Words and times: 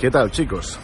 ¿Qué 0.00 0.10
tal, 0.10 0.30
chicos? 0.30 0.78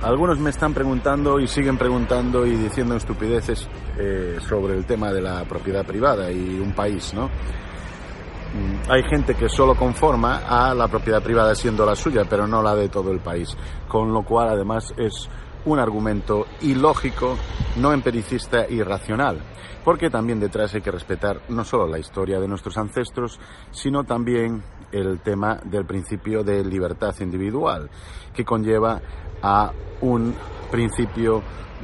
Algunos 0.00 0.38
me 0.38 0.50
están 0.50 0.72
preguntando 0.72 1.40
y 1.40 1.48
siguen 1.48 1.76
preguntando 1.76 2.46
y 2.46 2.52
diciendo 2.52 2.94
estupideces 2.94 3.66
eh, 3.98 4.38
sobre 4.48 4.74
el 4.76 4.84
tema 4.84 5.12
de 5.12 5.20
la 5.20 5.44
propiedad 5.44 5.84
privada 5.84 6.30
y 6.30 6.60
un 6.60 6.72
país, 6.72 7.12
¿no? 7.14 7.26
Mm, 7.26 8.92
Hay 8.92 9.02
gente 9.10 9.34
que 9.34 9.48
solo 9.48 9.74
conforma 9.74 10.42
a 10.46 10.72
la 10.72 10.86
propiedad 10.86 11.20
privada 11.20 11.52
siendo 11.56 11.84
la 11.84 11.96
suya, 11.96 12.26
pero 12.30 12.46
no 12.46 12.62
la 12.62 12.76
de 12.76 12.88
todo 12.88 13.10
el 13.10 13.18
país, 13.18 13.56
con 13.88 14.12
lo 14.12 14.22
cual 14.22 14.50
además 14.50 14.94
es 14.96 15.28
un 15.66 15.78
argumento 15.78 16.46
ilógico, 16.60 17.36
no 17.76 17.92
empiricista 17.92 18.68
y 18.68 18.82
racional, 18.82 19.40
porque 19.84 20.10
también 20.10 20.40
detrás 20.40 20.74
hay 20.74 20.80
que 20.80 20.90
respetar 20.90 21.40
no 21.48 21.64
solo 21.64 21.86
la 21.86 21.98
historia 21.98 22.40
de 22.40 22.48
nuestros 22.48 22.76
ancestros, 22.78 23.38
sino 23.70 24.04
también 24.04 24.62
el 24.92 25.20
tema 25.20 25.60
del 25.64 25.84
principio 25.84 26.42
de 26.42 26.64
libertad 26.64 27.14
individual, 27.20 27.90
que 28.32 28.44
conlleva 28.44 29.00
a 29.42 29.72
un 30.00 30.34
principio 30.70 31.42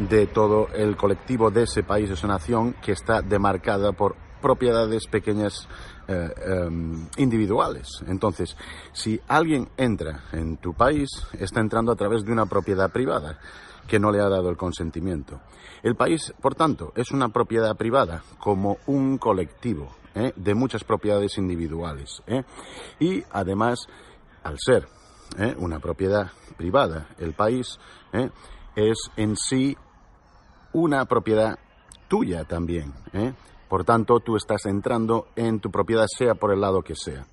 de 0.09 0.27
todo 0.27 0.69
el 0.74 0.97
colectivo 0.97 1.51
de 1.51 1.65
ese 1.65 1.83
país, 1.83 2.09
de 2.09 2.15
esa 2.15 2.29
nación, 2.29 2.74
que 2.80 2.93
está 2.93 3.21
demarcada 3.21 3.93
por 3.93 4.16
propiedades 4.41 5.07
pequeñas 5.07 5.69
eh, 6.09 6.29
em, 6.45 7.07
individuales. 7.19 8.03
Entonces, 8.09 8.57
si 8.93 9.21
alguien 9.29 9.69
entra 9.77 10.25
en 10.33 10.57
tu 10.57 10.75
país, 10.75 11.09
está 11.39 11.61
entrando 11.61 11.93
a 11.93 11.97
través 11.97 12.25
de 12.25 12.33
una 12.33 12.47
propiedad 12.47 12.91
privada 12.91 13.39
que 13.87 13.99
no 14.01 14.11
le 14.11 14.21
ha 14.21 14.29
dado 14.29 14.51
el 14.51 14.57
consentimiento. 14.57 15.41
El 15.83 15.97
país, 15.97 16.35
por 16.41 16.55
tanto, 16.55 16.93
es 16.97 17.13
una 17.13 17.29
propiedad 17.29 17.77
privada 17.77 18.23
como 18.39 18.79
un 18.87 19.19
colectivo 19.19 19.95
¿eh? 20.15 20.33
de 20.37 20.55
muchas 20.55 20.85
propiedades 20.85 21.38
individuales. 21.38 22.23
¿eh? 22.27 22.43
Y 22.99 23.23
además, 23.30 23.87
al 24.43 24.57
ser 24.59 24.88
una 25.59 25.79
propiedad 25.79 26.32
privada, 26.57 27.07
el 27.19 27.35
país 27.35 27.79
es 28.75 28.99
en 29.16 29.37
sí 29.37 29.77
una 30.73 31.04
propiedad 31.04 31.57
tuya 32.09 32.43
también. 32.45 32.93
Por 33.71 33.85
tanto, 33.85 34.18
tú 34.18 34.35
estás 34.35 34.66
entrando 34.66 35.29
en 35.37 35.60
tu 35.60 35.71
propiedad, 35.71 36.07
sea 36.09 36.35
por 36.35 36.52
el 36.52 36.60
lado 36.60 36.82
que 36.82 36.96
sea. 36.96 37.24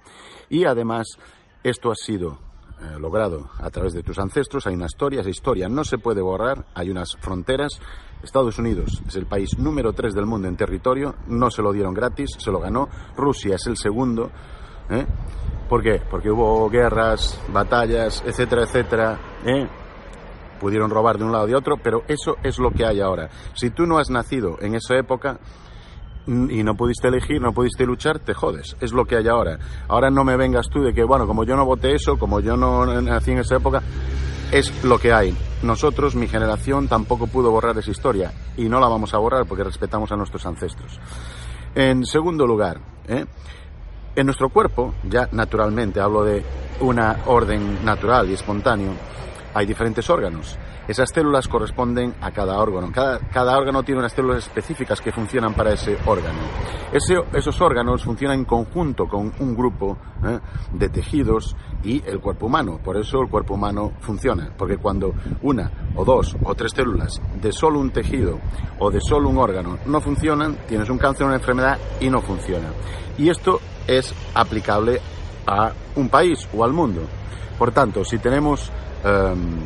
Y 0.49 0.66
además, 0.66 1.17
esto 1.63 1.89
ha 1.89 1.95
sido 1.95 2.38
eh, 2.80 2.99
logrado 2.99 3.49
a 3.57 3.71
través 3.71 3.93
de 3.93 4.03
tus 4.03 4.19
ancestros, 4.19 4.67
hay 4.67 4.75
una 4.75 4.85
historia, 4.85 5.21
esa 5.21 5.31
historia 5.31 5.67
no 5.67 5.83
se 5.83 5.97
puede 5.97 6.21
borrar, 6.21 6.67
hay 6.75 6.91
unas 6.91 7.17
fronteras. 7.19 7.80
Estados 8.21 8.59
Unidos 8.59 9.02
es 9.08 9.15
el 9.15 9.25
país 9.25 9.58
número 9.58 9.93
3 9.93 10.13
del 10.13 10.27
mundo 10.27 10.47
en 10.47 10.55
territorio, 10.55 11.15
no 11.25 11.49
se 11.49 11.63
lo 11.63 11.73
dieron 11.73 11.95
gratis, 11.95 12.30
se 12.38 12.52
lo 12.52 12.59
ganó. 12.59 12.88
Rusia 13.15 13.55
es 13.55 13.65
el 13.65 13.75
segundo. 13.75 14.30
¿eh? 14.91 15.08
¿Por 15.67 15.81
qué? 15.81 16.03
Porque 16.08 16.30
hubo 16.30 16.69
guerras, 16.69 17.41
batallas, 17.52 18.23
etcétera, 18.27 18.61
etcétera. 18.61 19.19
¿eh? 19.43 19.67
Pudieron 20.59 20.91
robar 20.91 21.17
de 21.17 21.23
un 21.23 21.31
lado 21.31 21.47
y 21.47 21.52
de 21.52 21.58
otro, 21.58 21.77
pero 21.81 22.03
eso 22.08 22.35
es 22.43 22.59
lo 22.59 22.69
que 22.69 22.85
hay 22.85 23.02
ahora. 23.02 23.27
Si 23.55 23.71
tú 23.71 23.88
no 23.88 23.97
has 23.97 24.11
nacido 24.11 24.58
en 24.61 24.75
esa 24.75 24.95
época, 24.95 25.39
y 26.28 26.64
no 26.64 26.75
pudiste 26.75 27.08
elegir, 27.08 27.42
no 27.42 27.53
pudiste 27.53 27.86
luchar, 27.86 28.20
te 28.20 28.33
jodes. 28.33 28.75
Es 28.81 28.92
lo 28.92 29.06
que 29.06 29.16
hay 29.16 29.28
ahora. 29.28 29.58
Ahora 29.88 30.09
no 30.09 30.23
me 30.23 30.36
vengas 30.36 30.70
tú 30.70 30.81
de 30.81 30.94
que, 30.94 31.03
bueno, 31.03 31.25
como 31.25 31.44
yo 31.44 31.56
no 31.56 31.66
voté 31.66 31.95
eso, 31.95 32.17
como 32.20 32.39
yo 32.39 32.58
no 32.58 32.86
nací 33.02 33.31
en 33.31 33.39
esa 33.39 33.56
época, 33.56 33.81
es 34.52 34.83
lo 34.83 35.00
que 35.00 35.14
hay. 35.14 35.36
Nosotros, 35.64 36.16
mi 36.16 36.28
generación, 36.28 36.88
tampoco 36.88 37.28
pudo 37.28 37.52
borrar 37.52 37.78
esa 37.78 37.92
historia 37.92 38.31
y 38.55 38.70
no 38.70 38.80
la 38.80 38.88
vamos 38.88 39.14
a 39.14 39.17
borrar 39.17 39.45
porque 39.45 39.64
respetamos 39.64 40.11
a 40.11 40.16
nuestros 40.16 40.45
ancestros. 40.45 41.00
En 41.75 42.05
segundo 42.05 42.45
lugar, 42.45 42.80
¿eh? 43.08 43.25
en 44.16 44.25
nuestro 44.25 44.50
cuerpo, 44.50 44.94
ya 45.03 45.30
naturalmente, 45.31 46.00
hablo 46.00 46.23
de 46.23 46.44
una 46.81 47.17
orden 47.28 47.83
natural 47.86 48.30
y 48.30 48.33
espontáneo, 48.33 48.94
hay 49.54 49.66
diferentes 49.66 50.10
órganos. 50.10 50.58
Esas 50.87 51.09
células 51.09 51.49
corresponden 51.49 52.15
a 52.21 52.31
cada 52.31 52.58
órgano. 52.59 52.92
Cada, 52.93 53.58
órgano 53.58 53.83
tiene 53.83 53.99
unas 53.99 54.14
células 54.14 54.45
específicas 54.45 55.02
que 55.02 55.11
funcionan 55.11 55.53
para 55.53 55.73
ese 55.73 55.98
órgano. 56.05 56.39
Esos 57.33 57.59
órganos 57.59 58.03
funcionan 58.03 58.39
en 58.39 58.45
conjunto 58.45 59.05
con 59.05 59.33
un 59.39 59.55
grupo 59.55 59.98
¿eh? 60.25 60.39
de 60.71 60.87
tejidos 60.87 61.58
y 61.83 62.02
el 62.08 62.21
cuerpo 62.21 62.45
humano. 62.45 62.80
Por 62.81 62.95
eso 62.95 63.21
el 63.21 63.30
cuerpo 63.30 63.55
humano 63.55 63.92
funciona. 63.99 64.49
Porque 64.58 64.77
cuando 64.77 65.14
una 65.42 65.70
o 65.95 66.05
dos 66.05 66.37
o 66.42 66.55
tres 66.55 66.71
células 66.73 67.21
de 67.42 67.52
solo 67.52 67.80
un 67.80 67.92
tejido 67.92 68.39
o 68.80 68.89
de 68.89 69.02
solo 69.02 69.27
un 69.27 69.37
órgano 69.37 69.77
no 69.87 69.99
funcionan, 69.99 70.55
tienes 70.67 70.89
un 70.89 70.98
cáncer 70.98 71.25
una 71.25 71.36
enfermedad 71.36 71.77
y 71.99 72.09
no 72.09 72.21
funciona. 72.21 72.69
Y 73.17 73.30
esto 73.30 73.59
es 73.87 74.14
aplicable 74.33 75.02
a 75.45 75.73
un 75.95 76.08
país 76.08 76.48
o 76.55 76.64
al 76.64 76.71
mundo. 76.71 77.02
Por 77.59 77.71
tanto, 77.71 78.05
si 78.05 78.19
tenemos 78.19 78.71
em, 79.04 79.59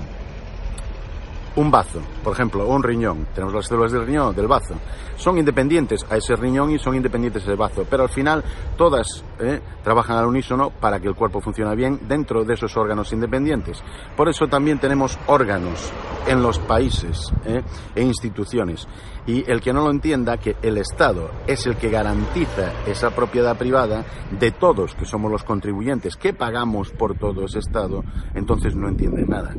un 1.56 1.70
bazo, 1.70 2.00
por 2.24 2.34
ejemplo, 2.34 2.68
un 2.68 2.82
riñón, 2.82 3.28
tenemos 3.34 3.54
las 3.54 3.68
células 3.68 3.92
del 3.92 4.06
riñón, 4.06 4.36
del 4.36 4.48
bazo, 4.48 4.76
son 5.18 5.38
independientes 5.38 6.06
a 6.10 6.18
ese 6.18 6.36
riñón 6.36 6.72
y 6.72 6.80
son 6.80 6.96
independientes 6.96 7.44
ese 7.44 7.56
bazo, 7.56 7.86
pero 7.90 8.04
al 8.04 8.10
final 8.10 8.44
todas 8.78 9.24
eh, 9.40 9.60
trabajan 9.84 10.18
al 10.18 10.28
unísono 10.28 10.70
para 10.70 11.00
que 11.00 11.08
el 11.08 11.16
cuerpo 11.16 11.42
funcione 11.42 11.76
bien 11.76 12.00
dentro 12.08 12.44
de 12.44 12.54
esos 12.54 12.76
órganos 12.78 13.12
independientes. 13.14 13.84
Por 14.16 14.30
eso 14.30 14.48
también 14.48 14.80
tenemos 14.80 15.20
órganos 15.28 15.92
en 16.28 16.42
los 16.42 16.60
países 16.60 17.32
eh, 17.46 17.62
e 17.96 18.02
instituciones. 18.02 18.88
Y 19.28 19.50
el 19.52 19.62
que 19.62 19.72
no 19.72 19.84
lo 19.84 19.92
entienda, 19.92 20.38
que 20.38 20.56
el 20.64 20.78
Estado 20.78 21.30
es 21.46 21.68
el 21.68 21.76
que 21.76 21.92
garantiza 21.92 22.74
esa 22.88 23.12
propiedad 23.12 23.56
privada 23.56 24.04
de 24.32 24.52
todos, 24.52 24.96
que 24.96 25.06
somos 25.06 25.32
los 25.32 25.44
contribuyentes, 25.44 26.16
que 26.16 26.34
pagamos 26.34 26.92
por 26.92 27.16
todo 27.18 27.46
ese 27.46 27.60
Estado, 27.60 28.04
entonces 28.34 28.76
no 28.76 28.90
entiende 28.90 29.24
nada. 29.28 29.54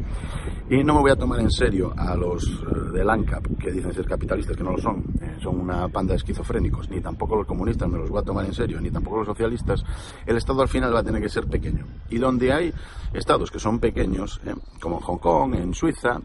Y 0.68 0.82
no 0.82 0.94
me 0.94 1.00
voy 1.00 1.10
a 1.12 1.16
tomar 1.16 1.40
en 1.40 1.50
serio 1.50 1.81
a 1.96 2.14
los 2.14 2.44
eh, 2.44 2.92
del 2.92 3.10
ANCAP, 3.10 3.58
que 3.58 3.72
dicen 3.72 3.92
ser 3.92 4.06
capitalistas, 4.06 4.56
que 4.56 4.62
no 4.62 4.72
lo 4.72 4.78
son, 4.78 5.04
eh, 5.20 5.36
son 5.42 5.58
una 5.58 5.88
panda 5.88 6.12
de 6.12 6.18
esquizofrénicos, 6.18 6.88
ni 6.90 7.00
tampoco 7.00 7.36
los 7.36 7.46
comunistas 7.46 7.88
me 7.88 7.98
los 7.98 8.10
voy 8.10 8.20
a 8.20 8.24
tomar 8.24 8.44
en 8.44 8.54
serio, 8.54 8.80
ni 8.80 8.90
tampoco 8.90 9.18
los 9.18 9.26
socialistas. 9.26 9.82
El 10.26 10.36
Estado 10.36 10.62
al 10.62 10.68
final 10.68 10.94
va 10.94 11.00
a 11.00 11.02
tener 11.02 11.20
que 11.20 11.28
ser 11.28 11.46
pequeño. 11.46 11.84
Y 12.10 12.18
donde 12.18 12.52
hay 12.52 12.72
estados 13.12 13.50
que 13.50 13.58
son 13.58 13.80
pequeños, 13.80 14.40
eh, 14.44 14.54
como 14.80 14.96
en 14.96 15.02
Hong 15.02 15.18
Kong, 15.18 15.54
en 15.54 15.74
Suiza, 15.74 16.20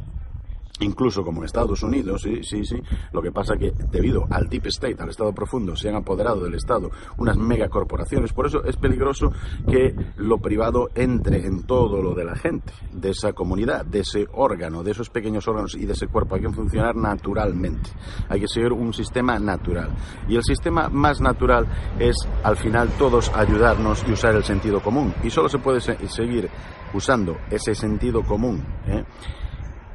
incluso 0.80 1.24
como 1.24 1.44
Estados 1.44 1.82
Unidos, 1.84 2.22
sí, 2.22 2.44
sí, 2.44 2.64
sí. 2.66 2.76
Lo 3.12 3.22
que 3.22 3.32
pasa 3.32 3.56
que 3.58 3.72
debido 3.92 4.26
al 4.30 4.48
deep 4.48 4.68
state, 4.68 4.96
al 5.02 5.10
Estado 5.10 5.34
profundo, 5.34 5.76
se 5.76 5.90
han 5.90 5.96
apoderado 5.96 6.42
del 6.44 6.54
Estado 6.56 6.90
unas 7.18 7.38
megacorporaciones. 7.38 8.34
Por 8.34 8.48
eso 8.48 8.64
es 8.64 8.76
peligroso 8.78 9.32
que 9.70 9.96
lo 10.18 10.38
privado 10.40 10.90
entre 10.96 11.46
en 11.46 11.64
todo 11.64 12.02
lo 12.02 12.14
de 12.14 12.26
la 12.26 12.36
gente, 12.36 12.74
de 12.92 13.10
esa 13.12 13.34
comunidad, 13.34 13.86
de 13.86 14.00
ese 14.00 14.28
órgano, 14.34 14.84
de 14.84 14.92
esos 14.92 15.10
pequeños 15.10 15.48
órganos 15.48 15.76
y 15.76 15.86
de 15.86 15.94
ese 15.94 16.08
cuerpo. 16.08 16.36
Hay 16.36 16.42
que 16.42 16.50
funcionar 16.50 16.96
naturalmente. 16.96 17.90
Hay 18.30 18.40
que 18.40 18.48
seguir 18.48 18.72
un 18.74 18.94
sistema 18.94 19.40
natural. 19.40 19.90
Y 20.28 20.36
el 20.36 20.44
sistema 20.44 20.90
más 20.90 21.22
natural 21.22 21.66
es, 22.00 22.16
al 22.44 22.58
final, 22.58 22.90
todos 22.98 23.32
ayudarnos 23.36 24.04
y 24.08 24.12
usar 24.12 24.36
el 24.36 24.44
sentido 24.44 24.82
común. 24.82 25.14
Y 25.24 25.30
solo 25.30 25.50
se 25.50 25.60
puede 25.60 25.82
se- 25.82 26.08
seguir 26.08 26.50
usando 26.94 27.38
ese 27.50 27.76
sentido 27.76 28.24
común. 28.24 28.64
¿eh? 28.88 29.04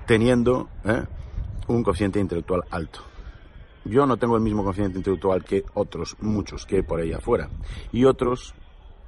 Teniendo 0.06 0.68
¿eh? 0.84 1.04
un 1.68 1.82
coeficiente 1.82 2.20
intelectual 2.20 2.62
alto. 2.70 3.00
Yo 3.84 4.06
no 4.06 4.16
tengo 4.16 4.36
el 4.36 4.42
mismo 4.42 4.62
coeficiente 4.62 4.98
intelectual 4.98 5.44
que 5.44 5.64
otros, 5.74 6.16
muchos 6.20 6.66
que 6.66 6.76
hay 6.76 6.82
por 6.82 7.00
ahí 7.00 7.12
afuera. 7.12 7.48
Y 7.90 8.04
otros 8.04 8.54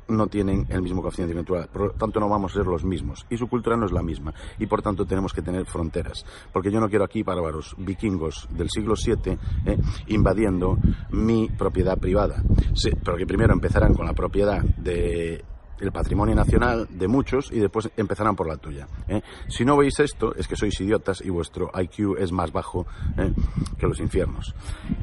no 0.09 0.27
tienen 0.27 0.67
el 0.69 0.83
mismo 0.83 1.01
coeficiente 1.01 1.33
intelectual, 1.33 1.69
por 1.69 1.83
lo 1.83 1.91
tanto 1.93 2.21
no 2.21 2.29
vamos 2.29 2.53
a 2.53 2.57
ser 2.57 2.67
los 2.67 2.85
mismos. 2.85 3.25
Y 3.31 3.37
su 3.37 3.49
cultura 3.49 3.77
no 3.77 3.87
es 3.87 3.93
la 3.93 4.03
misma. 4.03 4.35
Y 4.59 4.67
por 4.67 4.83
tanto 4.83 5.07
tenemos 5.07 5.33
que 5.33 5.43
tener 5.43 5.65
fronteras. 5.67 6.25
Porque 6.53 6.71
yo 6.71 6.81
no 6.81 6.89
quiero 6.89 7.05
aquí 7.05 7.23
bárbaros 7.23 7.75
vikingos 7.79 8.49
del 8.51 8.69
siglo 8.69 8.95
VII 8.95 9.39
¿eh? 9.67 9.79
invadiendo 10.09 10.77
mi 11.11 11.49
propiedad 11.49 11.97
privada. 11.99 12.43
Sí, 12.75 12.91
pero 13.03 13.17
que 13.17 13.27
primero 13.27 13.53
empezarán 13.53 13.95
con 13.95 14.07
la 14.07 14.13
propiedad 14.13 14.63
de 14.63 15.45
el 15.81 15.93
patrimonio 15.93 16.35
nacional 16.35 16.87
de 16.91 17.09
muchos 17.09 17.51
y 17.53 17.59
después 17.59 17.91
empezarán 17.97 18.37
por 18.37 18.49
la 18.49 18.57
tuya. 18.57 18.87
¿eh? 19.09 19.23
Si 19.49 19.65
no 19.65 19.77
veis 19.77 19.99
esto, 20.01 20.35
es 20.35 20.49
que 20.49 20.57
sois 20.57 20.81
idiotas 20.81 21.21
y 21.25 21.31
vuestro 21.31 21.71
IQ 21.75 22.17
es 22.19 22.33
más 22.33 22.53
bajo 22.53 22.87
¿eh? 23.19 23.33
que 23.79 23.87
los 23.87 24.01
infiernos. 24.01 24.55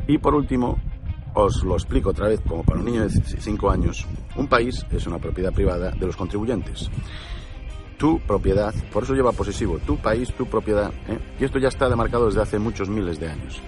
Y 0.07 0.18
por 0.18 0.35
último, 0.35 0.79
os 1.33 1.63
lo 1.63 1.75
explico 1.75 2.09
otra 2.09 2.27
vez, 2.27 2.41
como 2.41 2.63
para 2.63 2.79
un 2.79 2.85
niño 2.85 3.03
de 3.03 3.09
5 3.09 3.69
años. 3.69 4.06
Un 4.35 4.47
país 4.47 4.85
es 4.91 5.07
una 5.07 5.19
propiedad 5.19 5.53
privada 5.53 5.91
de 5.91 6.06
los 6.06 6.15
contribuyentes. 6.15 6.89
Tu 7.97 8.19
propiedad, 8.21 8.73
por 8.91 9.03
eso 9.03 9.13
lleva 9.13 9.31
posesivo, 9.31 9.77
tu 9.79 9.97
país, 9.97 10.33
tu 10.33 10.47
propiedad. 10.47 10.91
¿eh? 11.07 11.19
Y 11.39 11.44
esto 11.44 11.59
ya 11.59 11.68
está 11.68 11.88
demarcado 11.88 12.25
desde 12.25 12.41
hace 12.41 12.59
muchos 12.59 12.89
miles 12.89 13.19
de 13.19 13.29
años. 13.29 13.62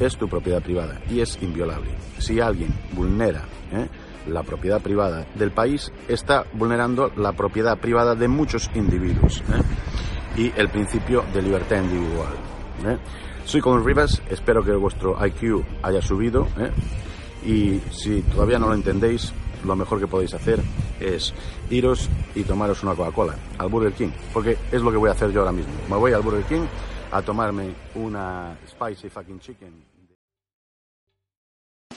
Es 0.00 0.16
tu 0.18 0.28
propiedad 0.28 0.60
privada 0.60 1.00
y 1.08 1.20
es 1.20 1.40
inviolable. 1.40 1.90
Si 2.18 2.40
alguien 2.40 2.74
vulnera. 2.92 3.44
La 4.28 4.42
propiedad 4.42 4.80
privada 4.80 5.26
del 5.34 5.50
país, 5.50 5.92
está 6.08 6.44
vulnerando 6.52 7.10
la 7.16 7.32
propiedad 7.32 7.78
privada 7.78 8.14
de 8.14 8.28
muchos 8.28 8.70
individuos 8.74 9.42
¿eh? 9.48 10.40
y 10.40 10.52
el 10.60 10.68
principio 10.68 11.24
de 11.32 11.42
libertad 11.42 11.82
individual. 11.82 12.32
¿eh? 12.86 12.98
Soy 13.44 13.60
Colin 13.60 13.84
Rivas, 13.84 14.22
espero 14.28 14.62
que 14.64 14.72
vuestro 14.72 15.16
IQ 15.24 15.64
haya 15.82 16.02
subido 16.02 16.48
¿eh? 16.58 16.70
y 17.46 17.80
si 17.92 18.22
todavía 18.22 18.58
no 18.58 18.68
lo 18.68 18.74
entendéis, 18.74 19.32
lo 19.64 19.76
mejor 19.76 20.00
que 20.00 20.06
podéis 20.06 20.34
hacer 20.34 20.60
es 21.00 21.32
iros 21.70 22.08
y 22.34 22.42
tomaros 22.42 22.82
una 22.82 22.94
Coca-Cola 22.94 23.34
al 23.58 23.68
Burger 23.68 23.92
King, 23.92 24.10
porque 24.32 24.56
es 24.70 24.82
lo 24.82 24.90
que 24.90 24.96
voy 24.96 25.08
a 25.08 25.12
hacer 25.12 25.30
yo 25.30 25.40
ahora 25.40 25.52
mismo. 25.52 25.72
Me 25.88 25.96
voy 25.96 26.12
al 26.12 26.22
Burger 26.22 26.44
King 26.44 26.66
a 27.12 27.22
tomarme 27.22 27.74
una 27.94 28.56
spicy 28.68 29.08
fucking 29.08 29.40
chicken. 29.40 29.95